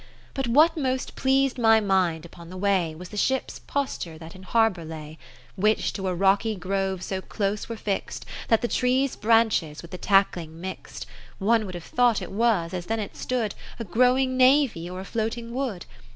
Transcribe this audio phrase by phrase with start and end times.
[0.33, 4.41] But what most pleased my mind upon the way, Was the ships' posture that in
[4.41, 5.19] har bour lay:
[5.57, 9.91] 50 Which to a rocky grove so close were fix'd, That the trees' branches with
[9.91, 11.05] the tackling mix'd.
[11.37, 15.05] One would have thought it was, as then it stood, A growing navy, or a
[15.05, 15.85] floating wood.